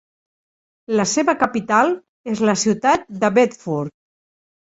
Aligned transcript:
La 0.99 1.03
seva 1.09 1.33
capital 1.43 1.93
és 2.35 2.41
la 2.49 2.55
ciutat 2.61 3.05
de 3.25 3.31
Bedford. 3.37 3.95